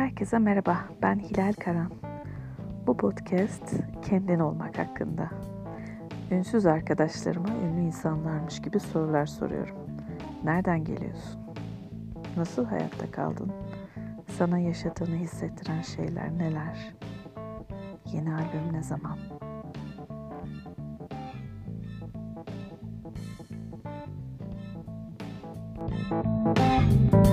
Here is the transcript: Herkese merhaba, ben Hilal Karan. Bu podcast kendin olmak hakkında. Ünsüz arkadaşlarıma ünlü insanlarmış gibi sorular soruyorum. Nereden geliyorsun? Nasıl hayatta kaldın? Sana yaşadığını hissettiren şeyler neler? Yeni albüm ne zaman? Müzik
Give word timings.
Herkese 0.00 0.38
merhaba, 0.38 0.78
ben 1.02 1.18
Hilal 1.18 1.52
Karan. 1.52 1.92
Bu 2.86 2.96
podcast 2.96 3.74
kendin 4.08 4.38
olmak 4.38 4.78
hakkında. 4.78 5.30
Ünsüz 6.30 6.66
arkadaşlarıma 6.66 7.48
ünlü 7.48 7.80
insanlarmış 7.80 8.62
gibi 8.62 8.80
sorular 8.80 9.26
soruyorum. 9.26 9.76
Nereden 10.44 10.84
geliyorsun? 10.84 11.40
Nasıl 12.36 12.64
hayatta 12.64 13.10
kaldın? 13.10 13.52
Sana 14.38 14.58
yaşadığını 14.58 15.16
hissettiren 15.16 15.82
şeyler 15.82 16.38
neler? 16.38 16.94
Yeni 18.12 18.34
albüm 18.34 18.72
ne 18.72 18.82
zaman? 18.82 19.18
Müzik 26.10 27.29